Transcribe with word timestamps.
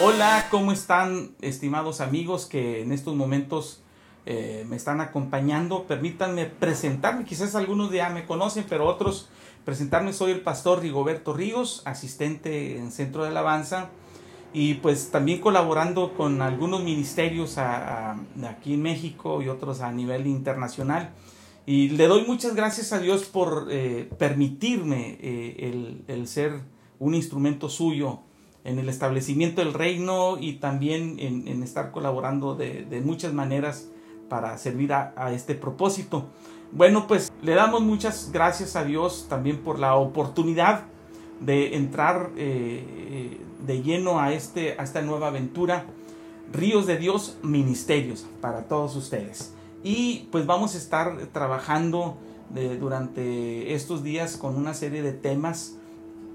Hola, 0.00 0.46
¿cómo 0.52 0.70
están 0.70 1.32
estimados 1.40 2.00
amigos 2.00 2.46
que 2.46 2.82
en 2.82 2.92
estos 2.92 3.16
momentos 3.16 3.82
eh, 4.26 4.64
me 4.68 4.76
están 4.76 5.00
acompañando? 5.00 5.88
Permítanme 5.88 6.46
presentarme, 6.46 7.24
quizás 7.24 7.56
algunos 7.56 7.90
ya 7.90 8.08
me 8.08 8.24
conocen, 8.24 8.64
pero 8.68 8.86
otros 8.86 9.28
presentarme. 9.64 10.12
Soy 10.12 10.30
el 10.30 10.40
pastor 10.40 10.82
Rigoberto 10.82 11.32
Ríos, 11.34 11.82
asistente 11.84 12.78
en 12.78 12.92
Centro 12.92 13.24
de 13.24 13.30
Alabanza 13.30 13.90
y 14.52 14.74
pues 14.74 15.10
también 15.10 15.40
colaborando 15.40 16.14
con 16.14 16.42
algunos 16.42 16.84
ministerios 16.84 17.58
aquí 17.58 18.74
en 18.74 18.82
México 18.82 19.42
y 19.42 19.48
otros 19.48 19.80
a 19.80 19.90
nivel 19.90 20.28
internacional. 20.28 21.10
Y 21.66 21.88
le 21.88 22.06
doy 22.06 22.24
muchas 22.24 22.54
gracias 22.54 22.92
a 22.92 23.00
Dios 23.00 23.24
por 23.24 23.66
eh, 23.68 24.08
permitirme 24.16 25.18
eh, 25.20 26.04
el, 26.06 26.28
ser 26.28 26.60
un 27.00 27.16
instrumento 27.16 27.68
suyo 27.68 28.20
en 28.68 28.78
el 28.78 28.88
establecimiento 28.88 29.62
del 29.62 29.72
reino 29.72 30.36
y 30.38 30.54
también 30.54 31.16
en, 31.18 31.62
estar 31.62 31.90
colaborando 31.90 32.54
de, 32.54 33.02
muchas 33.04 33.32
maneras 33.32 33.88
para 34.28 34.56
servir 34.58 34.92
a, 34.92 35.32
este 35.32 35.54
propósito. 35.54 36.26
Bueno, 36.72 37.06
pues 37.06 37.32
le 37.42 37.54
damos 37.54 37.80
muchas 37.80 38.30
gracias 38.30 38.76
a 38.76 38.84
Dios 38.84 39.26
también 39.28 39.58
por 39.58 39.78
la 39.78 39.94
oportunidad 39.96 40.84
de 41.40 41.76
entrar 41.76 42.30
eh, 42.36 42.84
eh, 42.86 43.40
de 43.66 43.82
lleno 43.82 44.20
a, 44.20 44.32
este, 44.34 44.76
a 44.78 44.82
esta 44.82 45.00
nueva 45.00 45.28
aventura. 45.28 45.86
Ríos 46.52 46.86
de 46.86 46.98
Dios 46.98 47.38
Ministerios 47.42 48.26
para 48.40 48.64
todos 48.68 48.96
ustedes. 48.96 49.54
Y 49.82 50.28
pues 50.30 50.46
vamos 50.46 50.74
a 50.74 50.78
estar 50.78 51.16
trabajando 51.32 52.18
durante 52.80 53.74
estos 53.74 54.02
días 54.02 54.38
con 54.38 54.56
una 54.56 54.72
serie 54.72 55.02
de 55.02 55.12
temas 55.12 55.78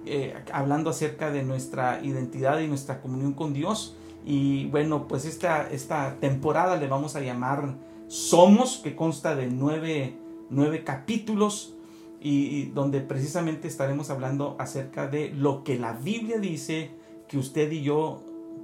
eh, 0.06 0.36
hablando 0.52 0.90
acerca 0.90 1.32
de 1.32 1.44
nuestra 1.44 2.04
identidad 2.04 2.60
y 2.60 2.68
nuestra 2.68 3.02
comunión 3.02 3.34
con 3.34 3.54
Dios. 3.54 3.96
Y 4.26 4.68
bueno, 4.68 5.08
pues 5.08 5.26
esta, 5.26 5.70
esta 5.70 6.18
temporada 6.20 6.78
le 6.78 6.88
vamos 6.88 7.16
a 7.16 7.22
llamar 7.22 7.76
Somos, 8.08 8.78
que 8.84 8.96
consta 8.96 9.36
de 9.36 9.48
nueve, 9.48 10.16
nueve 10.50 10.84
capítulos 10.84 11.76
y, 12.22 12.66
donde 12.68 13.02
precisamente 13.02 13.68
estaremos 13.68 14.10
hablando 14.10 14.56
acerca 14.60 15.08
de 15.08 15.30
lo 15.30 15.64
que 15.64 15.78
la 15.78 15.94
Biblia 15.94 16.38
dice 16.38 16.92
que 17.28 17.38
usted 17.38 17.72
y 17.72 17.82
yo 17.82 18.22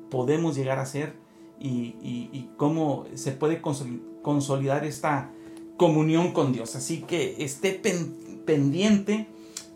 podemos 0.09 0.55
llegar 0.55 0.79
a 0.79 0.85
ser 0.85 1.13
y, 1.59 1.95
y 2.01 2.49
cómo 2.55 3.05
se 3.15 3.31
puede 3.33 3.61
consolidar 3.61 4.85
esta 4.85 5.31
comunión 5.75 6.31
con 6.31 6.53
Dios. 6.53 6.75
Así 6.75 7.01
que 7.01 7.43
esté 7.43 7.81
pendiente 8.45 9.27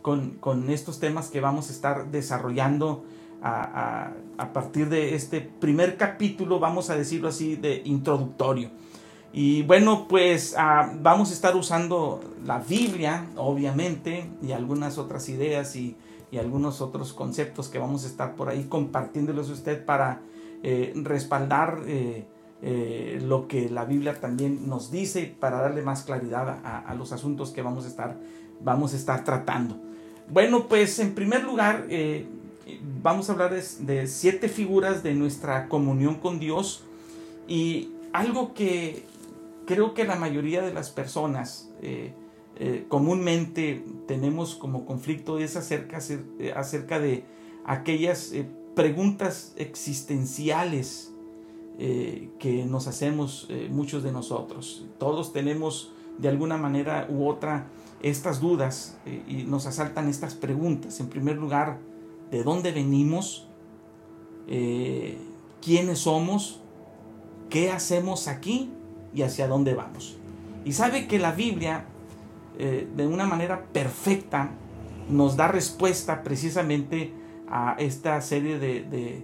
con, 0.04 0.70
estos 0.70 1.00
temas 1.00 1.30
que 1.30 1.42
vamos 1.42 1.70
a 1.70 1.74
estar 1.74 2.12
desarrollando 2.12 3.04
a, 3.42 4.14
partir 4.54 4.88
de 4.90 5.16
este 5.16 5.42
primer 5.42 5.98
capítulo, 5.98 6.60
vamos 6.60 6.92
a 6.92 6.96
decirlo 6.96 7.30
así, 7.30 7.56
de 7.56 7.82
introductorio. 7.86 8.70
Y 9.34 9.64
bueno, 9.64 10.08
pues 10.08 10.54
ah, 10.56 10.94
vamos 11.02 11.32
a 11.32 11.34
estar 11.34 11.56
usando 11.56 12.22
la 12.46 12.60
Biblia, 12.60 13.26
obviamente, 13.36 14.30
y 14.44 14.52
algunas 14.52 15.00
otras 15.00 15.28
ideas 15.30 15.76
y, 15.76 15.98
algunos 16.40 16.82
otros 16.82 17.14
conceptos 17.14 17.70
que 17.70 17.78
vamos 17.78 18.06
a 18.06 18.08
estar 18.08 18.36
por 18.36 18.50
ahí 18.50 18.64
compartiéndoles 18.64 19.52
a 19.52 19.54
usted 19.54 19.86
para 19.86 20.22
eh, 20.64 20.92
respaldar 20.96 21.84
eh, 21.86 22.26
eh, 22.66 23.20
lo 23.22 23.50
que 23.50 23.70
la 23.70 23.84
Biblia 23.84 24.22
también 24.22 24.70
nos 24.70 24.90
dice, 24.90 25.36
para 25.38 25.60
darle 25.60 25.82
más 25.82 26.04
claridad 26.04 26.62
a, 26.64 26.96
los 26.96 27.12
asuntos 27.12 27.52
que 27.52 27.62
vamos 27.62 27.84
a 27.84 27.90
estar, 27.90 28.18
vamos 28.62 28.94
a 28.94 28.96
estar 28.96 29.26
tratando. 29.26 29.78
Bueno, 30.30 30.68
pues 30.68 31.00
en 31.00 31.16
primer 31.16 31.44
lugar, 31.44 31.86
eh, 31.90 32.26
vamos 33.02 33.30
a 33.30 33.34
hablar 33.34 33.54
de, 33.54 34.08
siete 34.08 34.48
figuras 34.48 35.04
de 35.04 35.14
nuestra 35.14 35.68
comunión 35.68 36.16
con 36.16 36.40
Dios 36.40 36.84
y 37.48 37.92
algo 38.14 38.54
que 38.54 39.04
creo 39.66 39.94
que 39.94 40.06
la 40.06 40.16
mayoría 40.16 40.62
de 40.62 40.74
las 40.74 40.90
personas 40.92 41.70
eh, 41.82 42.14
eh, 42.56 42.86
comúnmente 42.88 43.84
tenemos 44.08 44.56
como 44.56 44.86
conflicto 44.86 45.40
es 45.40 45.58
acerca, 45.58 46.00
acerca 46.56 47.00
de 47.00 47.26
aquellas 47.66 48.34
preguntas 48.76 49.54
existenciales 49.58 51.10
que 51.78 52.66
nos 52.68 52.88
hacemos 52.88 53.48
muchos 53.72 54.04
de 54.04 54.12
nosotros. 54.12 54.86
Todos 55.00 55.34
tenemos 55.34 55.92
de 56.20 56.30
alguna 56.30 56.56
manera 56.56 57.08
u 57.10 57.28
otra 57.28 57.66
estas 58.04 58.42
dudas 58.42 58.98
eh, 59.06 59.24
y 59.28 59.44
nos 59.44 59.66
asaltan 59.66 60.10
estas 60.10 60.36
preguntas. 60.36 61.00
En 61.00 61.08
primer 61.08 61.38
lugar, 61.38 61.80
¿de 62.30 62.44
dónde 62.44 62.72
venimos? 62.72 63.48
Eh, 64.48 65.18
¿Quiénes 65.62 66.00
somos? 66.00 66.62
¿Qué 67.50 67.72
hacemos 67.72 68.28
aquí? 68.28 68.70
¿Y 69.16 69.22
hacia 69.22 69.48
dónde 69.48 69.74
vamos? 69.74 70.18
Y 70.66 70.74
sabe 70.74 71.08
que 71.08 71.18
la 71.18 71.32
Biblia, 71.32 71.86
eh, 72.60 72.88
de 72.96 73.08
una 73.08 73.26
manera 73.26 73.66
perfecta, 73.72 74.52
nos 75.10 75.38
da 75.38 75.48
respuesta 75.48 76.24
precisamente 76.24 77.14
a 77.50 77.76
esta 77.80 78.20
serie 78.22 78.60
de, 78.60 79.24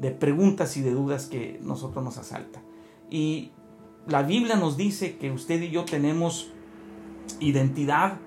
de 0.00 0.10
preguntas 0.10 0.76
y 0.76 0.82
de 0.82 0.92
dudas 0.92 1.26
que 1.26 1.58
nosotros 1.62 2.04
nos 2.04 2.18
asalta. 2.18 2.62
Y 3.10 3.50
la 4.06 4.22
Biblia 4.22 4.56
nos 4.56 4.76
dice 4.76 5.16
que 5.16 5.30
usted 5.30 5.62
y 5.62 5.70
yo 5.70 5.84
tenemos 5.84 6.52
identidad, 7.40 8.18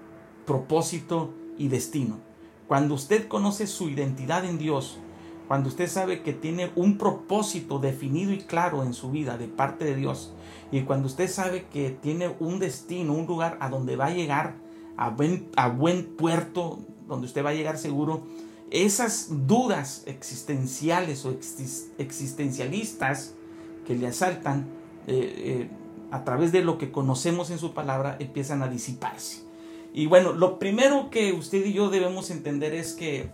propósito 0.46 1.34
y 1.58 1.68
destino. 1.68 2.19
Cuando 2.68 2.96
usted 2.96 3.28
conoce 3.28 3.68
su 3.68 3.90
identidad 3.90 4.46
en 4.46 4.58
Dios, 4.58 5.00
cuando 5.47 5.69
usted 5.69 5.88
sabe 5.88 6.22
que 6.22 6.34
tiene 6.34 6.72
un 6.75 6.97
propósito 6.97 7.80
definido 7.80 8.31
y 8.31 8.40
claro 8.40 8.84
en 8.84 8.94
su 8.94 9.12
vida 9.12 9.38
de 9.38 9.47
parte 9.47 9.86
de 9.86 9.96
Dios, 9.96 10.34
y 10.72 10.81
cuando 10.81 11.08
usted 11.08 11.30
sabe 11.30 11.66
que 11.72 11.91
tiene 11.91 12.36
un 12.40 12.59
destino, 12.59 13.14
un 13.14 13.28
lugar 13.28 13.58
a 13.59 13.69
donde 13.69 13.96
va 13.96 14.08
a 14.08 14.14
llegar, 14.14 14.56
a 14.97 15.09
buen, 15.09 15.50
a 15.56 15.68
buen 15.68 16.16
puerto, 16.16 16.80
donde 17.08 17.28
usted 17.28 17.44
va 17.44 17.50
a 17.50 17.53
llegar 17.53 17.78
seguro, 17.78 18.24
esas 18.72 19.28
dudas 19.46 20.03
existenciales 20.08 21.25
o 21.25 21.38
existencialistas 22.00 23.35
que 23.85 23.96
le 23.96 24.08
asaltan, 24.08 24.68
eh, 25.06 25.70
eh, 25.70 25.70
a 26.13 26.24
través 26.24 26.51
de 26.51 26.63
lo 26.63 26.78
que 26.78 26.91
conocemos 26.91 27.50
en 27.50 27.57
su 27.57 27.74
palabra, 27.74 28.18
empiezan 28.19 28.62
a 28.62 28.68
disiparse. 28.68 29.41
Y 29.96 30.06
bueno, 30.06 30.31
lo 30.31 30.59
primero 30.59 31.09
que 31.09 31.34
usted 31.34 31.66
y 31.66 31.74
yo 31.74 31.90
debemos 31.90 32.29
entender 32.29 32.75
es 32.75 32.94
que 32.94 33.31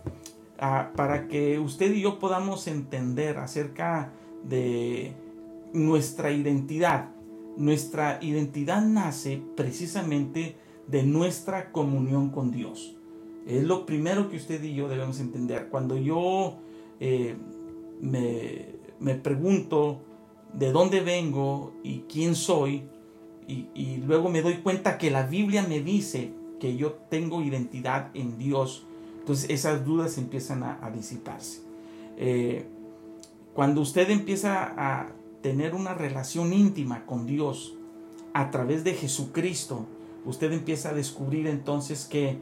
ah, 0.58 0.90
para 0.96 1.28
que 1.28 1.58
usted 1.58 1.92
y 1.92 2.00
yo 2.00 2.18
podamos 2.18 2.66
entender 2.68 3.36
acerca 3.36 4.14
de 4.44 5.12
nuestra 5.74 6.32
identidad, 6.32 7.10
nuestra 7.58 8.18
identidad 8.22 8.80
nace 8.80 9.42
precisamente 9.56 10.56
de 10.86 11.02
nuestra 11.02 11.72
comunión 11.72 12.30
con 12.30 12.50
Dios. 12.50 12.96
Es 13.46 13.62
lo 13.62 13.84
primero 13.84 14.30
que 14.30 14.38
usted 14.38 14.62
y 14.64 14.74
yo 14.74 14.88
debemos 14.88 15.20
entender. 15.20 15.68
Cuando 15.68 15.98
yo 15.98 16.56
eh, 16.98 17.36
me, 18.00 18.68
me 18.98 19.16
pregunto, 19.16 20.00
de 20.52 20.72
dónde 20.72 21.00
vengo 21.00 21.72
y 21.82 22.00
quién 22.08 22.34
soy, 22.34 22.84
y, 23.46 23.96
luego 24.06 24.28
me 24.28 24.42
doy 24.42 24.58
cuenta 24.58 24.96
que 24.96 25.10
la 25.10 25.26
Biblia 25.26 25.64
me 25.68 25.80
dice 25.80 26.32
que 26.60 26.76
yo 26.76 26.92
tengo 27.10 27.42
identidad 27.42 28.10
en 28.14 28.38
Dios, 28.38 28.86
entonces 29.18 29.50
esas 29.50 29.84
dudas 29.84 30.18
empiezan 30.18 30.62
a, 30.62 30.90
disiparse. 30.94 31.62
Eh, 32.16 32.64
cuando 33.52 33.80
usted 33.80 34.08
empieza 34.10 34.72
a 34.76 35.08
tener 35.42 35.74
una 35.74 35.94
relación 35.94 36.52
íntima 36.52 37.06
con 37.06 37.26
Dios 37.26 37.74
a 38.34 38.50
través 38.50 38.84
de 38.84 38.94
Jesucristo, 38.94 39.86
usted 40.24 40.52
empieza 40.52 40.90
a 40.90 40.94
descubrir 40.94 41.48
entonces 41.48 42.04
que 42.04 42.38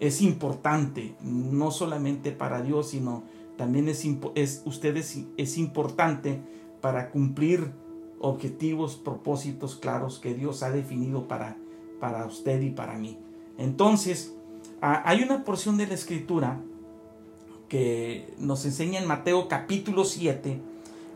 es 0.00 0.20
importante, 0.22 1.14
no 1.22 1.70
solamente 1.70 2.32
para 2.32 2.62
Dios, 2.62 2.90
sino 2.90 3.22
también 3.56 3.88
es, 3.88 4.62
usted 4.64 4.96
es 4.96 5.58
importante 5.58 6.40
para 6.80 7.10
cumplir 7.10 7.72
objetivos, 8.20 8.96
propósitos 8.96 9.76
claros 9.76 10.18
que 10.18 10.34
Dios 10.34 10.62
ha 10.62 10.70
definido 10.70 11.28
para, 11.28 11.56
para 12.00 12.26
usted 12.26 12.60
y 12.62 12.70
para 12.70 12.98
mí. 12.98 13.18
Entonces, 13.56 14.34
hay 14.80 15.22
una 15.22 15.44
porción 15.44 15.76
de 15.76 15.86
la 15.86 15.94
escritura 15.94 16.60
que 17.68 18.32
nos 18.38 18.64
enseña 18.64 19.00
en 19.00 19.06
Mateo 19.06 19.48
capítulo 19.48 20.04
7, 20.04 20.60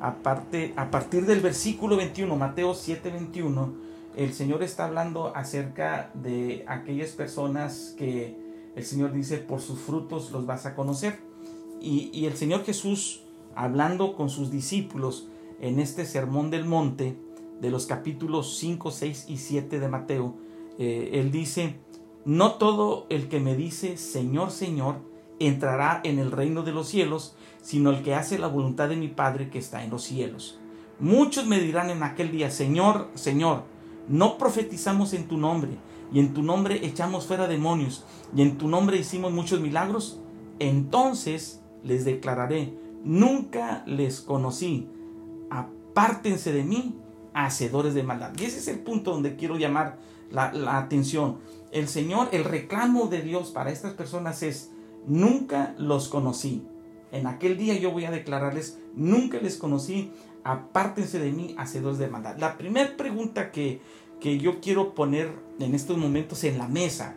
aparte, 0.00 0.73
a 0.76 0.91
partir 0.91 1.26
del 1.26 1.41
versículo 1.41 1.97
21, 1.97 2.35
Mateo 2.37 2.75
7, 2.75 3.11
21, 3.11 3.73
el 4.17 4.35
Señor 4.35 4.62
está 4.62 4.85
hablando 4.85 5.35
acerca 5.35 6.11
de 6.14 6.64
aquellas 6.67 7.11
personas 7.11 7.94
que 7.97 8.37
el 8.76 8.85
Señor 8.85 9.12
dice, 9.12 9.38
por 9.38 9.61
sus 9.61 9.79
frutos 9.79 10.32
los 10.32 10.44
vas 10.44 10.67
a 10.67 10.75
conocer. 10.75 11.19
Y 11.81 12.26
el 12.26 12.37
Señor 12.37 12.64
Jesús, 12.64 13.23
hablando 13.56 14.14
con 14.14 14.31
sus 14.31 14.53
discípulos 14.53 15.29
en 15.62 15.81
este 15.81 16.05
sermón 16.05 16.50
del 16.50 16.67
monte, 16.67 17.17
de 17.61 17.70
los 17.70 17.87
capítulos 17.87 18.59
5, 18.59 18.91
6 18.91 19.26
y 19.29 19.37
7 19.38 19.79
de 19.81 19.88
Mateo, 19.88 20.37
eh, 20.79 21.11
él 21.14 21.31
dice, 21.31 21.76
no 22.25 22.55
todo 22.55 23.06
el 23.09 23.29
que 23.29 23.41
me 23.41 23.55
dice, 23.55 23.97
Señor, 23.97 24.50
Señor, 24.50 24.97
entrará 25.38 26.00
en 26.05 26.19
el 26.19 26.32
reino 26.32 26.64
de 26.64 26.73
los 26.73 26.88
cielos, 26.88 27.37
sino 27.62 27.91
el 27.91 28.03
que 28.03 28.14
hace 28.14 28.38
la 28.38 28.49
voluntad 28.49 28.88
de 28.88 28.97
mi 28.97 29.09
Padre 29.09 29.49
que 29.49 29.61
está 29.61 29.85
en 29.85 29.91
los 29.91 30.03
cielos. 30.03 30.59
Muchos 30.99 31.47
me 31.47 31.61
dirán 31.61 31.91
en 31.91 32.03
aquel 32.03 32.32
día, 32.32 32.50
Señor, 32.50 33.09
Señor, 33.14 33.62
no 34.09 34.38
profetizamos 34.38 35.14
en 35.14 35.29
tu 35.29 35.38
nombre, 35.38 35.79
y 36.12 36.19
en 36.19 36.35
tu 36.35 36.43
nombre 36.43 36.85
echamos 36.85 37.26
fuera 37.26 37.47
demonios, 37.47 38.05
y 38.37 38.43
en 38.43 38.59
tu 38.59 38.67
nombre 38.67 38.99
hicimos 38.99 39.32
muchos 39.32 39.61
milagros. 39.61 40.20
Entonces 40.59 41.62
les 41.85 42.05
declararé, 42.05 42.75
nunca 43.05 43.85
les 43.87 44.20
conocí, 44.20 44.88
apártense 45.58 46.52
de 46.52 46.64
mí, 46.64 46.99
hacedores 47.34 47.94
de 47.94 48.02
maldad. 48.02 48.32
Y 48.38 48.44
ese 48.44 48.58
es 48.58 48.69
el 48.69 48.81
punto 48.81 49.12
donde 49.12 49.37
quiero 49.37 49.56
llamar 49.56 49.99
la, 50.31 50.78
atención. 50.78 51.38
El 51.70 51.88
Señor, 51.88 52.28
el 52.32 52.44
reclamo 52.44 53.06
de 53.08 53.22
Dios 53.22 53.50
para 53.50 53.70
estas 53.70 53.93
personas 53.93 54.43
es, 54.43 54.70
nunca 55.06 55.75
los 55.78 56.08
conocí. 56.08 56.66
En 57.10 57.26
aquel 57.26 57.58
día 57.58 57.76
yo 57.76 57.93
voy 57.93 58.06
a 58.06 58.10
declararles, 58.10 58.78
nunca 58.94 59.38
les 59.38 59.56
conocí, 59.56 60.10
apártense 60.44 61.19
de 61.19 61.32
mí, 61.32 61.54
hacedores 61.58 61.99
de 61.99 62.08
maldad. 62.08 62.38
La 62.38 62.56
primera 62.56 62.96
pregunta 62.96 63.52
que, 63.52 63.81
que 64.20 64.38
yo 64.38 64.60
quiero 64.60 64.94
poner 64.94 65.31
en 65.60 65.75
estos 65.75 65.99
momentos 65.99 66.44
en 66.44 66.58
la 66.58 66.69
mesa 66.69 67.14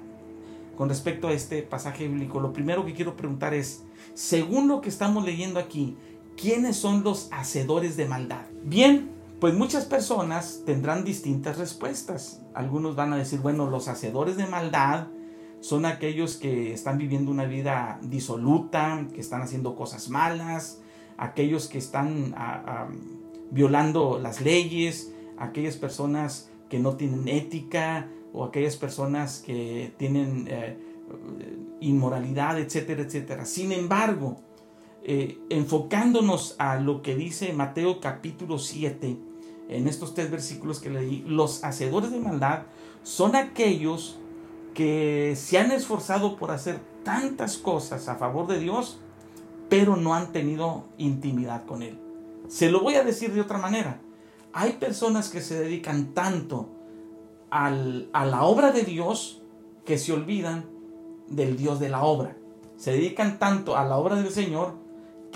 con 0.76 0.90
respecto 0.90 1.30
a 1.30 1.32
este 1.32 1.62
pasaje 1.62 2.08
bíblico, 2.10 2.42
lo 2.42 2.52
primero 2.52 2.86
que 2.86 2.94
quiero 2.94 3.16
preguntar 3.16 3.54
es, 3.54 3.84
según 4.14 4.68
lo 4.68 4.82
que 4.82 4.90
estamos 4.90 5.24
leyendo 5.24 5.60
aquí, 5.60 5.96
¿quiénes 6.38 6.76
son 6.76 7.04
los 7.04 7.30
hacedores 7.32 7.98
de 7.98 8.06
maldad? 8.06 8.46
Bien, 8.64 9.12
pues 9.40 9.54
muchas 9.54 9.86
personas 9.86 10.62
tendrán 10.66 11.04
distintas 11.04 11.58
respuestas. 11.58 12.42
Algunos 12.54 12.96
van 12.96 13.14
a 13.14 13.18
decir, 13.18 13.40
bueno, 13.40 13.70
los 13.70 13.88
hacedores 13.88 14.38
de 14.38 14.48
maldad 14.48 15.08
son 15.60 15.86
aquellos 15.86 16.38
que 16.38 16.74
están 16.74 16.98
viviendo 16.98 17.32
una 17.32 17.46
vida 17.46 18.00
disoluta, 18.02 19.08
que 19.14 19.22
están 19.22 19.42
haciendo 19.42 19.76
cosas 19.76 20.10
malas, 20.10 20.80
aquellos 21.18 21.68
que 21.68 21.78
están 21.78 22.36
violando 23.52 24.20
las 24.22 24.42
leyes, 24.42 25.12
aquellas 25.38 25.76
personas 25.78 26.50
que 26.70 26.80
no 26.80 26.96
tienen 26.96 27.28
ética 27.28 28.08
o 28.34 28.44
aquellas 28.44 28.76
personas 28.76 29.42
que 29.46 29.94
tienen 29.98 30.48
eh, 30.50 30.78
inmoralidad, 31.82 32.60
etcétera, 32.60 33.04
etcétera. 33.04 33.46
Sin 33.46 33.72
embargo, 33.72 34.42
eh, 35.08 35.38
enfocándonos 35.50 36.56
a 36.58 36.78
lo 36.80 37.04
que 37.04 37.16
dice 37.16 37.54
Mateo 37.54 38.00
capítulo 38.00 38.58
7, 38.58 39.20
en 39.70 39.88
estos 39.88 40.16
tres 40.16 40.32
versículos 40.32 40.80
que 40.80 40.90
leí, 40.90 41.24
los 41.28 41.64
hacedores 41.64 42.10
de 42.10 42.20
maldad 42.20 42.64
son 43.04 43.36
aquellos 43.36 44.18
que 44.74 45.36
se 45.36 45.60
han 45.60 45.72
esforzado 45.72 46.38
por 46.38 46.50
hacer 46.50 46.80
tantas 47.04 47.60
cosas 47.60 48.10
a 48.10 48.16
favor 48.16 48.48
de 48.48 48.58
Dios, 48.58 49.00
pero 49.70 49.96
no 49.96 50.16
han 50.16 50.32
tenido 50.32 50.86
intimidad 50.98 51.68
con 51.68 51.84
Él. 51.84 52.00
Se 52.48 52.72
lo 52.72 52.82
voy 52.82 52.96
a 52.96 53.04
decir 53.04 53.32
de 53.32 53.42
otra 53.42 53.60
manera. 53.60 54.02
Hay 54.54 54.72
personas 54.74 55.30
que 55.30 55.42
se 55.42 55.60
dedican 55.60 56.16
tanto 56.16 56.68
al, 57.52 58.10
a 58.12 58.26
la 58.26 58.44
obra 58.44 58.72
de 58.72 58.82
Dios 58.82 59.44
que 59.86 60.00
se 60.00 60.14
olvidan 60.14 60.66
del 61.28 61.58
Dios 61.58 61.80
de 61.80 61.90
la 61.90 62.04
obra. 62.04 62.36
Se 62.76 62.92
dedican 62.92 63.38
tanto 63.38 63.78
a 63.78 63.86
la 63.86 63.98
obra 63.98 64.16
del 64.16 64.32
Señor 64.32 64.85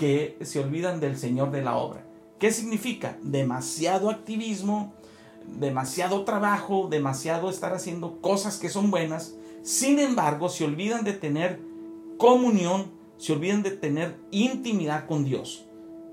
que 0.00 0.38
se 0.40 0.58
olvidan 0.58 0.98
del 0.98 1.18
Señor 1.18 1.50
de 1.50 1.60
la 1.60 1.76
obra. 1.76 2.06
¿Qué 2.38 2.50
significa? 2.52 3.18
Demasiado 3.20 4.08
activismo, 4.08 4.94
demasiado 5.46 6.24
trabajo, 6.24 6.88
demasiado 6.90 7.50
estar 7.50 7.74
haciendo 7.74 8.18
cosas 8.22 8.56
que 8.56 8.70
son 8.70 8.90
buenas, 8.90 9.34
sin 9.62 9.98
embargo 9.98 10.48
se 10.48 10.64
olvidan 10.64 11.04
de 11.04 11.12
tener 11.12 11.60
comunión, 12.16 12.86
se 13.18 13.34
olvidan 13.34 13.62
de 13.62 13.72
tener 13.72 14.16
intimidad 14.30 15.06
con 15.06 15.22
Dios. 15.22 15.66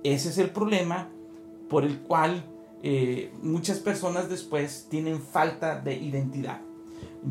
Ese 0.04 0.28
es 0.28 0.38
el 0.38 0.50
problema 0.50 1.08
por 1.70 1.86
el 1.86 2.00
cual 2.00 2.44
eh, 2.84 3.32
muchas 3.42 3.80
personas 3.80 4.28
después 4.28 4.88
tienen 4.90 5.22
falta 5.22 5.80
de 5.80 5.96
identidad. 5.96 6.60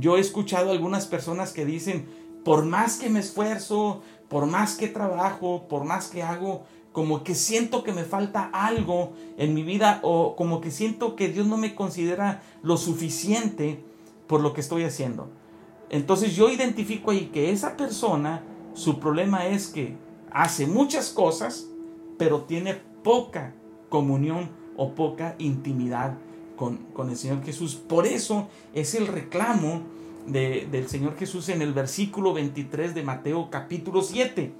Yo 0.00 0.16
he 0.16 0.20
escuchado 0.20 0.70
algunas 0.70 1.04
personas 1.04 1.52
que 1.52 1.66
dicen, 1.66 2.06
por 2.46 2.64
más 2.64 2.98
que 2.98 3.10
me 3.10 3.19
esfuerzo, 3.19 4.02
por 4.28 4.46
más 4.46 4.76
que 4.76 4.87
trabajo, 4.87 5.66
por 5.69 5.82
más 5.82 6.06
que 6.06 6.22
hago, 6.22 6.62
como 6.93 7.25
que 7.25 7.34
siento 7.34 7.82
que 7.82 7.93
me 7.93 8.04
falta 8.04 8.48
algo 8.52 9.14
en 9.37 9.52
mi 9.52 9.64
vida 9.64 9.98
o 10.04 10.37
como 10.37 10.60
que 10.60 10.70
siento 10.70 11.16
que 11.16 11.28
Dios 11.28 11.48
no 11.48 11.56
me 11.56 11.75
considera 11.75 12.43
lo 12.62 12.76
suficiente 12.76 13.82
por 14.28 14.43
lo 14.43 14.52
que 14.52 14.60
estoy 14.60 14.84
haciendo. 14.84 15.28
Entonces 15.90 16.37
yo 16.37 16.48
identifico 16.48 17.10
ahí 17.10 17.31
que 17.32 17.50
esa 17.50 17.76
persona, 17.76 18.44
su 18.75 19.00
problema 19.00 19.46
es 19.46 19.66
que 19.66 19.96
hace 20.31 20.69
muchas 20.69 21.08
cosas, 21.10 21.66
pero 22.16 22.42
tiene 22.42 22.81
poca 23.02 23.54
comunión 23.88 24.50
o 24.76 24.92
poca 24.92 25.34
intimidad 25.40 26.16
con, 26.54 26.76
con 26.94 27.10
el 27.10 27.16
Señor 27.16 27.42
Jesús. 27.42 27.75
Por 27.75 28.06
eso 28.06 28.46
es 28.72 28.94
el 28.94 29.08
reclamo 29.08 29.96
de, 30.26 30.69
del 30.70 30.88
Señor 30.88 31.17
Jesús 31.17 31.49
en 31.49 31.62
el 31.62 31.73
versículo 31.73 32.32
23 32.34 32.94
de 32.94 33.02
Mateo 33.02 33.49
capítulo 33.50 34.02
7 34.02 34.52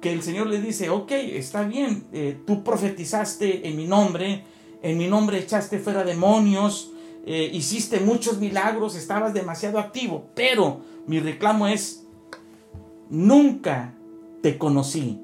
que 0.00 0.12
el 0.12 0.22
Señor 0.22 0.48
le 0.48 0.60
dice, 0.60 0.90
ok, 0.90 1.10
está 1.10 1.64
bien, 1.64 2.04
eh, 2.12 2.38
tú 2.46 2.62
profetizaste 2.62 3.68
en 3.68 3.76
mi 3.76 3.86
nombre, 3.86 4.44
en 4.82 4.98
mi 4.98 5.08
nombre 5.08 5.38
echaste 5.38 5.78
fuera 5.78 6.04
demonios, 6.04 6.92
eh, 7.24 7.50
hiciste 7.52 8.00
muchos 8.00 8.38
milagros, 8.38 8.94
estabas 8.94 9.34
demasiado 9.34 9.78
activo, 9.78 10.26
pero 10.34 10.80
mi 11.06 11.18
reclamo 11.18 11.66
es, 11.66 12.06
nunca 13.08 13.94
te 14.42 14.58
conocí, 14.58 15.20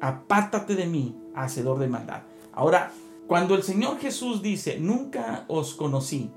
apártate 0.00 0.74
de 0.74 0.86
mí, 0.86 1.16
hacedor 1.34 1.78
de 1.78 1.88
maldad. 1.88 2.22
Ahora, 2.52 2.92
cuando 3.26 3.54
el 3.54 3.62
Señor 3.62 3.98
Jesús 3.98 4.42
dice, 4.42 4.78
nunca 4.78 5.44
os 5.48 5.74
conocí, 5.74 6.30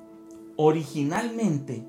originalmente 0.56 1.84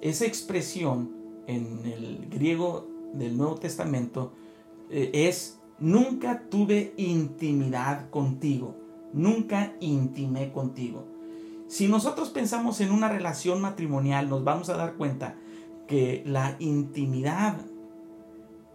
esa 0.00 0.26
expresión 0.26 1.10
en 1.46 1.84
el 1.86 2.28
griego 2.28 2.88
del 3.14 3.36
Nuevo 3.36 3.56
Testamento 3.56 4.32
eh, 4.90 5.10
es, 5.12 5.58
nunca 5.78 6.42
tuve 6.48 6.94
intimidad 6.96 8.10
contigo, 8.10 8.76
nunca 9.12 9.74
intimé 9.80 10.52
contigo. 10.52 11.04
Si 11.68 11.88
nosotros 11.88 12.30
pensamos 12.30 12.80
en 12.80 12.92
una 12.92 13.08
relación 13.08 13.60
matrimonial, 13.60 14.28
nos 14.28 14.44
vamos 14.44 14.68
a 14.68 14.76
dar 14.76 14.94
cuenta 14.94 15.36
que 15.88 16.22
la 16.24 16.56
intimidad 16.58 17.56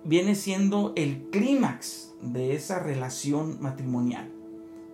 viene 0.03 0.35
siendo 0.35 0.93
el 0.95 1.29
clímax 1.29 2.13
de 2.21 2.55
esa 2.55 2.79
relación 2.79 3.61
matrimonial. 3.61 4.31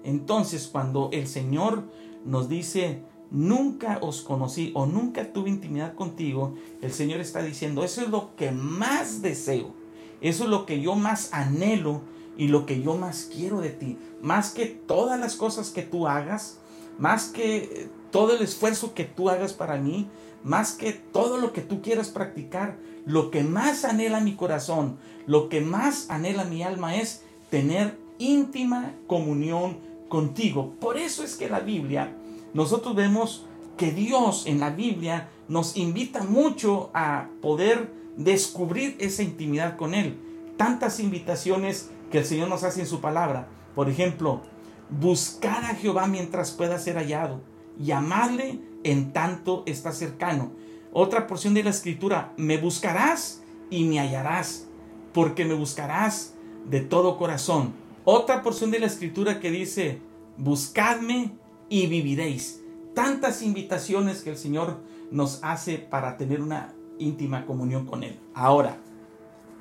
Entonces, 0.04 0.68
cuando 0.68 1.10
el 1.12 1.28
Señor 1.28 1.84
nos 2.24 2.50
dice, 2.50 3.02
nunca 3.32 4.00
os 4.02 4.22
conocí 4.22 4.72
o 4.76 4.86
nunca 4.86 5.32
tuve 5.34 5.50
intimidad 5.50 5.96
contigo, 5.96 6.56
el 6.82 6.92
Señor 6.92 7.20
está 7.20 7.42
diciendo, 7.42 7.84
eso 7.84 8.02
es 8.02 8.10
lo 8.10 8.36
que 8.36 8.52
más 8.52 9.22
deseo. 9.22 9.74
Eso 10.22 10.46
es 10.46 10.50
lo 10.50 10.66
que 10.66 10.82
yo 10.82 10.96
más 10.96 11.34
anhelo 11.34 12.02
y 12.38 12.48
lo 12.48 12.66
que 12.66 12.82
yo 12.82 12.96
más 12.96 13.30
quiero 13.32 13.62
de 13.62 13.70
ti. 13.70 13.98
Más 14.22 14.52
que 14.52 14.66
todas 14.66 15.20
las 15.20 15.36
cosas 15.36 15.70
que 15.70 15.84
tú 15.84 16.08
hagas, 16.08 16.60
más 16.98 17.26
que 17.26 17.90
todo 18.12 18.36
el 18.36 18.42
esfuerzo 18.42 18.94
que 18.94 19.04
tú 19.04 19.30
hagas 19.30 19.54
para 19.54 19.78
mí, 19.78 20.08
más 20.44 20.74
que 20.74 20.94
todo 20.94 21.38
lo 21.38 21.54
que 21.54 21.62
tú 21.62 21.82
quieras 21.82 22.10
practicar, 22.10 22.78
lo 23.06 23.32
que 23.32 23.44
más 23.44 23.86
anhela 23.86 24.20
mi 24.20 24.36
corazón, 24.36 24.98
lo 25.26 25.50
que 25.50 25.62
más 25.62 26.10
anhela 26.10 26.46
mi 26.46 26.64
alma 26.64 26.96
es 26.96 27.24
tener 27.50 27.98
íntima 28.18 28.94
comunión 29.08 29.78
contigo. 30.10 30.74
Por 30.80 30.98
eso 30.98 31.24
es 31.24 31.36
que 31.36 31.50
la 31.50 31.60
Biblia, 31.60 32.17
nosotros 32.54 32.96
vemos 32.96 33.46
que 33.78 33.92
Dios 33.92 34.46
en 34.48 34.60
la 34.60 34.72
Biblia 34.72 35.30
nos 35.48 35.78
invita 35.78 36.24
mucho 36.24 36.90
a 36.94 37.30
poder 37.42 37.94
descubrir 38.18 38.98
esa 39.00 39.24
intimidad 39.24 39.78
con 39.78 39.94
Él. 39.94 40.20
Tantas 40.58 41.00
invitaciones 41.00 41.92
que 42.12 42.20
el 42.20 42.26
Señor 42.26 42.50
nos 42.50 42.64
hace 42.64 42.82
en 42.82 42.88
su 42.88 43.00
palabra. 43.00 43.48
Por 43.76 43.90
ejemplo, 43.90 44.42
buscar 44.90 45.64
a 45.64 45.76
Jehová 45.76 46.08
mientras 46.08 46.52
pueda 46.52 46.80
ser 46.80 46.96
hallado, 46.96 47.42
llamarle 47.78 48.60
en 48.84 49.14
tanto 49.14 49.64
está 49.66 49.92
cercano. 49.92 50.52
Otra 50.92 51.28
porción 51.28 51.54
de 51.54 51.64
la 51.64 51.70
escritura, 51.70 52.34
me 52.38 52.58
buscarás 52.58 53.44
y 53.70 53.84
me 53.84 54.00
hallarás, 54.00 54.68
porque 55.14 55.46
me 55.46 55.54
buscarás 55.54 56.34
de 56.66 56.82
todo 56.82 57.18
corazón. 57.18 57.74
Otra 58.04 58.42
porción 58.42 58.72
de 58.72 58.80
la 58.80 58.88
escritura 58.88 59.40
que 59.40 59.52
dice, 59.52 60.02
buscadme 60.38 61.34
y 61.70 61.88
viviréis. 61.88 62.64
Tantas 62.94 63.42
invitaciones 63.42 64.22
que 64.22 64.32
el 64.32 64.38
Señor 64.38 64.78
nos 65.12 65.40
hace 65.44 65.78
para 65.78 66.18
tener 66.18 66.42
una 66.42 66.74
íntima 67.00 67.46
comunión 67.46 67.86
con 67.86 68.04
Él. 68.04 68.20
Ahora, 68.34 68.78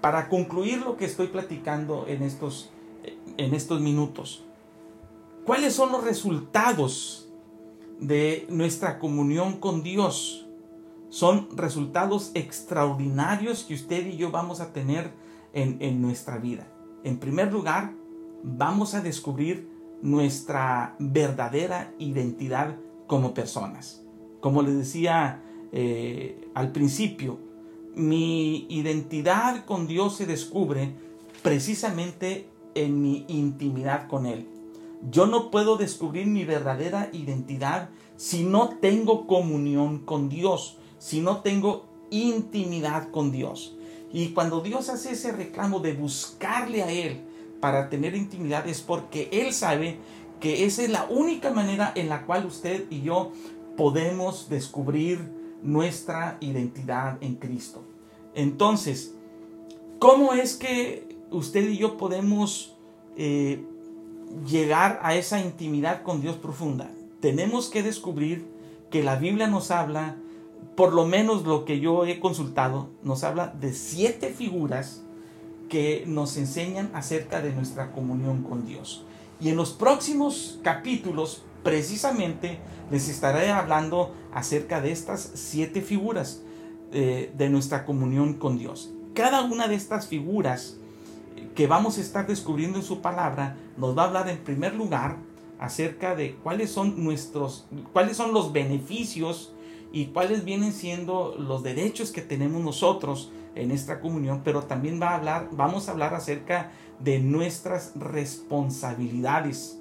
para 0.01 0.29
concluir 0.29 0.81
lo 0.83 0.97
que 0.97 1.05
estoy 1.05 1.29
platicando 1.29 2.07
en 2.09 2.23
estos, 2.23 2.71
en 3.37 3.55
estos 3.55 3.81
minutos, 3.81 4.45
¿cuáles 5.45 5.75
son 5.75 5.93
los 5.93 6.05
resultados 6.05 7.29
de 8.01 8.47
nuestra 8.49 8.99
comunión 8.99 9.59
con 9.59 9.83
Dios? 9.83 10.47
Son 11.09 11.49
resultados 11.57 12.31
extraordinarios 12.35 13.65
que 13.65 13.75
usted 13.75 14.07
y 14.07 14.17
yo 14.17 14.31
vamos 14.31 14.61
a 14.61 14.73
tener 14.73 15.13
en, 15.53 15.77
en 15.81 16.03
nuestra 16.03 16.39
vida. 16.39 16.67
En 17.05 17.19
primer 17.19 17.53
lugar, 17.53 17.93
vamos 18.43 18.95
a 18.95 19.01
descubrir 19.01 19.76
nuestra 20.03 20.97
verdadera 20.99 21.93
identidad 21.99 22.77
como 23.07 23.35
personas. 23.35 24.05
Como 24.41 24.63
les 24.63 24.77
decía 24.77 25.43
eh, 25.73 26.49
al 26.55 26.73
principio, 26.73 27.39
mi 27.95 28.67
identidad 28.69 29.65
con 29.65 29.87
Dios 29.87 30.17
se 30.17 30.27
descubre 30.27 30.95
precisamente 31.43 32.49
en 32.75 33.01
mi 33.01 33.25
intimidad 33.29 34.07
con 34.09 34.27
Él. 34.27 34.49
Yo 35.11 35.27
no 35.27 35.51
puedo 35.51 35.77
descubrir 35.77 36.27
mi 36.27 36.45
verdadera 36.45 37.09
identidad 37.13 37.91
si 38.17 38.45
no 38.45 38.71
tengo 38.81 39.27
comunión 39.27 40.01
con 40.01 40.29
Dios, 40.29 40.79
si 40.99 41.21
no 41.21 41.43
tengo 41.43 41.87
intimidad 42.11 43.11
con 43.11 43.31
Dios. 43.31 43.77
Y 44.13 44.29
cuando 44.29 44.61
Dios 44.61 44.89
hace 44.89 45.13
ese 45.13 45.33
reclamo 45.33 45.81
de 45.81 45.95
buscarle 45.95 46.83
a 46.83 46.91
Él 46.91 47.26
para 47.61 47.89
tener 47.89 48.15
intimidad 48.15 48.67
es 48.69 48.81
porque 48.81 49.29
Él 49.33 49.53
sabe 49.53 49.99
que 50.41 50.65
esa 50.65 50.83
es 50.83 50.91
la 50.91 51.07
única 51.09 51.51
manera 51.51 51.93
en 51.95 52.09
la 52.09 52.27
cual 52.27 52.47
usted 52.47 52.85
y 52.91 53.03
yo 53.03 53.33
podemos 53.77 54.49
descubrir 54.49 55.21
nuestra 55.63 56.37
identidad 56.41 57.19
en 57.21 57.37
Cristo. 57.37 57.83
Entonces, 58.35 59.15
¿cómo 59.99 60.35
es 60.35 60.57
que 60.57 61.09
usted 61.31 61.69
y 61.69 61.79
yo 61.79 61.97
podemos 61.97 62.77
eh, 63.17 63.65
llegar 64.47 65.01
a 65.03 65.15
esa 65.15 65.41
intimidad 65.41 66.03
con 66.03 66.21
Dios 66.21 66.37
profunda? 66.37 66.91
Tenemos 67.21 67.71
que 67.71 67.83
descubrir 67.83 68.47
que 68.91 69.03
la 69.03 69.17
Biblia 69.17 69.47
nos 69.47 69.71
habla, 69.71 70.17
por 70.77 70.93
lo 70.93 71.07
menos 71.07 71.45
lo 71.45 71.65
que 71.65 71.81
yo 71.81 72.05
he 72.05 72.21
consultado, 72.21 72.91
nos 73.03 73.25
habla 73.25 73.49
de 73.49 73.73
siete 73.73 74.29
figuras 74.29 75.06
que 75.69 76.05
nos 76.07 76.37
enseñan 76.37 76.91
acerca 76.95 77.41
de 77.41 77.53
nuestra 77.53 77.93
comunión 77.93 78.43
con 78.43 78.67
Dios. 78.67 79.05
Y 79.41 79.51
en 79.51 79.57
los 79.57 79.73
próximos 79.73 80.59
capítulos, 80.63 81.43
precisamente, 81.63 82.59
les 82.91 83.09
estaré 83.09 83.51
hablando 83.51 84.15
acerca 84.33 84.81
de 84.81 84.93
estas 84.93 85.33
siete 85.35 85.83
figuras 85.83 86.43
eh, 86.93 87.33
de 87.37 87.49
nuestra 87.49 87.85
comunión 87.85 88.35
con 88.35 88.59
Dios. 88.59 88.93
Cada 89.15 89.43
una 89.43 89.67
de 89.67 89.75
estas 89.75 90.07
figuras 90.07 90.77
que 91.55 91.67
vamos 91.67 91.99
a 91.99 92.01
estar 92.01 92.27
descubriendo 92.27 92.79
en 92.79 92.85
su 92.85 93.01
palabra 93.01 93.57
nos 93.77 93.97
va 93.97 94.03
a 94.03 94.07
hablar 94.07 94.29
en 94.29 94.39
primer 94.39 94.75
lugar 94.75 95.17
acerca 95.59 96.15
de 96.15 96.37
cuáles 96.37 96.71
son 96.71 97.03
nuestros, 97.03 97.67
cuáles 97.93 98.17
son 98.17 98.33
los 98.33 98.53
beneficios 98.53 99.53
y 99.93 100.07
cuáles 100.07 100.45
vienen 100.45 100.73
siendo 100.73 101.35
los 101.39 101.63
derechos 101.63 102.13
que 102.13 102.21
tenemos 102.21 102.63
nosotros 102.63 103.31
en 103.57 103.71
esta 103.71 104.01
comunión, 104.01 104.43
pero 104.45 104.63
también 104.63 105.01
va 105.01 105.11
a 105.11 105.17
hablar, 105.17 105.49
vamos 105.53 105.89
a 105.89 105.93
hablar 105.93 106.15
acerca 106.15 106.71
de 107.01 107.19
nuestras 107.19 107.93
responsabilidades 107.97 109.81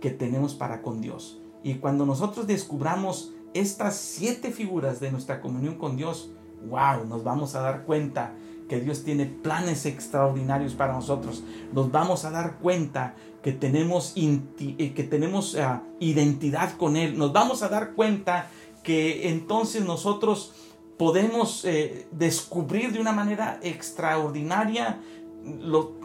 que 0.00 0.10
tenemos 0.10 0.54
para 0.54 0.82
con 0.82 1.00
Dios. 1.00 1.40
Y 1.62 1.74
cuando 1.74 2.04
nosotros 2.04 2.46
descubramos 2.46 3.32
estas 3.54 3.96
siete 3.96 4.50
figuras 4.50 4.98
de 4.98 5.12
nuestra 5.12 5.40
comunión 5.40 5.76
con 5.76 5.96
Dios, 5.96 6.30
wow, 6.68 7.06
nos 7.06 7.22
vamos 7.22 7.54
a 7.54 7.60
dar 7.60 7.84
cuenta 7.84 8.34
que 8.68 8.80
Dios 8.80 9.04
tiene 9.04 9.26
planes 9.26 9.86
extraordinarios 9.86 10.74
para 10.74 10.94
nosotros. 10.94 11.44
Nos 11.72 11.92
vamos 11.92 12.24
a 12.24 12.30
dar 12.30 12.58
cuenta 12.58 13.14
que 13.42 13.52
tenemos, 13.52 14.14
eh, 14.16 14.92
que 14.94 15.04
tenemos 15.04 15.56
ah, 15.56 15.82
identidad 16.00 16.76
con 16.76 16.96
Él. 16.96 17.18
Nos 17.18 17.32
vamos 17.32 17.62
a 17.62 17.68
dar 17.68 17.92
cuenta 17.92 18.48
que 18.82 19.28
entonces 19.28 19.84
nosotros 19.84 20.54
podemos 20.98 21.64
eh, 21.64 22.06
descubrir 22.12 22.92
de 22.92 23.00
una 23.00 23.12
manera 23.12 23.58
extraordinaria 23.62 25.00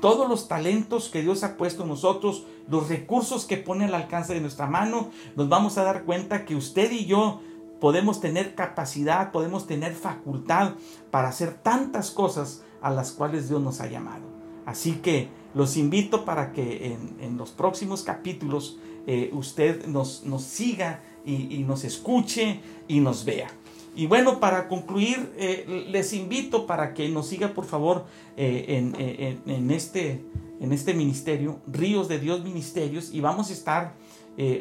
todos 0.02 0.28
los 0.28 0.48
talentos 0.48 1.10
que 1.10 1.22
Dios 1.22 1.44
ha 1.44 1.58
puesto 1.58 1.84
en 1.84 1.90
nosotros, 1.90 2.46
los 2.68 2.90
recursos 2.90 3.46
que 3.46 3.58
pone 3.58 3.86
al 3.86 3.94
alcance 3.94 4.34
de 4.34 4.42
nuestra 4.42 4.68
mano, 4.68 5.12
nos 5.36 5.48
vamos 5.48 5.78
a 5.78 5.84
dar 5.84 6.06
cuenta 6.06 6.46
que 6.46 6.56
usted 6.56 6.92
y 6.92 7.06
yo 7.06 7.42
podemos 7.80 8.20
tener 8.20 8.56
capacidad, 8.56 9.32
podemos 9.32 9.68
tener 9.68 9.94
facultad 9.94 10.74
para 11.12 11.30
hacer 11.30 11.54
tantas 11.54 12.10
cosas 12.10 12.64
a 12.82 12.90
las 12.90 13.12
cuales 13.12 13.48
Dios 13.48 13.62
nos 13.62 13.80
ha 13.80 13.88
llamado. 13.88 14.26
Así 14.66 14.94
que 14.94 15.30
los 15.54 15.78
invito 15.78 16.26
para 16.26 16.52
que 16.52 16.98
en, 17.20 17.38
los 17.38 17.52
próximos 17.52 18.02
capítulos 18.02 18.80
eh, 19.06 19.30
usted 19.34 19.86
nos, 19.86 20.24
nos 20.24 20.42
siga 20.44 21.04
y 21.26 21.66
nos 21.68 21.84
escuche 21.84 22.62
y 22.88 23.02
nos 23.02 23.26
vea. 23.26 23.50
Y 23.98 24.06
bueno, 24.06 24.40
para 24.40 24.68
concluir, 24.68 25.34
eh, 25.38 25.88
les 25.90 26.14
invito 26.14 26.68
para 26.68 26.94
que 26.94 27.10
nos 27.10 27.30
siga 27.30 27.56
por 27.56 27.66
favor 27.66 28.06
eh, 28.38 28.94
eh, 29.00 29.40
en, 29.48 29.72
este, 29.72 30.24
en 30.62 30.72
este 30.72 30.94
ministerio, 30.94 31.62
Ríos 31.66 32.08
de 32.08 32.20
Dios 32.20 32.44
Ministerios, 32.44 33.12
y 33.12 33.22
vamos 33.22 33.50
a 33.50 33.54
estar 33.54 33.96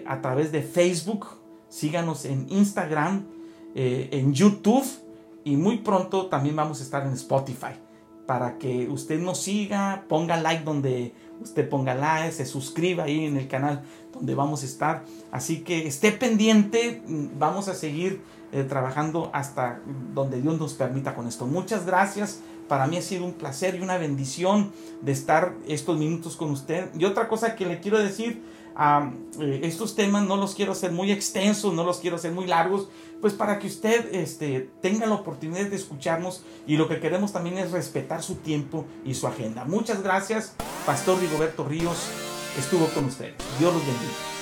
a 0.07 0.23
través 0.23 0.53
de 0.53 0.63
Facebook, 0.63 1.27
síganos 1.69 2.25
en 2.25 2.47
Instagram, 2.49 3.27
en 3.75 4.33
YouTube, 4.33 4.87
y 5.45 5.59
muy 5.59 5.81
pronto 5.81 6.29
también 6.29 6.57
vamos 6.57 6.81
a 6.81 6.83
estar 6.83 7.07
en 7.07 7.13
Spotify, 7.13 7.75
para 8.27 8.59
que 8.59 8.89
usted 8.89 9.21
nos 9.21 9.39
siga, 9.39 10.05
ponga 10.09 10.37
like 10.37 10.65
donde 10.65 11.15
usted 11.41 11.69
ponga 11.69 11.95
like, 11.95 12.33
se 12.33 12.45
suscriba 12.45 13.05
ahí 13.05 13.25
en 13.25 13.37
el 13.37 13.49
canal 13.49 13.83
donde 14.13 14.35
vamos 14.35 14.63
a 14.63 14.67
estar. 14.67 15.05
Así 15.31 15.61
que 15.61 15.87
esté 15.87 16.13
pendiente, 16.13 17.03
vamos 17.39 17.69
a 17.69 17.75
seguir 17.75 18.21
eh, 18.53 18.65
trabajando 18.65 19.31
hasta 19.33 19.81
donde 20.15 20.41
Dios 20.41 20.59
nos 20.59 20.75
permita 20.75 21.15
con 21.15 21.27
esto. 21.27 21.47
Muchas 21.47 21.87
gracias. 21.87 22.41
Para 22.69 22.87
mí 22.87 22.97
ha 22.97 23.03
sido 23.03 23.25
un 23.25 23.35
placer 23.35 23.75
y 23.75 23.81
una 23.81 23.99
bendición 23.99 24.73
de 25.03 25.13
estar 25.13 25.55
estos 25.69 25.99
minutos 25.99 26.37
con 26.37 26.51
usted. 26.51 26.89
Y 26.99 27.05
otra 27.05 27.29
cosa 27.29 27.55
que 27.57 27.67
le 27.67 27.81
quiero 27.81 27.99
decir, 27.99 28.43
eh, 28.79 29.61
estos 29.63 29.95
temas 29.95 30.27
no 30.27 30.37
los 30.37 30.55
quiero 30.55 30.73
hacer 30.73 30.93
muy 30.93 31.11
extensos, 31.11 31.73
no 31.75 31.85
los 31.85 31.99
quiero 31.99 32.17
hacer 32.17 32.33
muy 32.33 32.47
largos, 32.47 32.89
pues 33.21 33.33
para 33.33 33.59
que 33.59 33.67
usted 33.67 34.15
este, 34.15 34.71
tenga 34.83 35.07
la 35.07 35.15
oportunidad 35.15 35.67
de 35.67 35.77
escucharnos 35.77 36.43
y 36.67 36.77
lo 36.77 36.89
que 36.89 37.01
queremos 37.01 37.33
también 37.33 37.59
es 37.59 37.71
respetar 37.71 38.23
su 38.23 38.37
tiempo 38.37 38.85
y 39.05 39.15
su 39.15 39.27
agenda. 39.27 39.65
Muchas 39.65 40.03
gracias, 40.03 40.55
Pastor 40.85 41.19
Rigoberto 41.21 41.65
Ríos 41.65 42.11
estuvo 42.59 42.87
con 42.89 43.07
usted. 43.07 43.35
Dios 43.59 43.73
los 43.73 43.87
bendiga. 43.87 44.36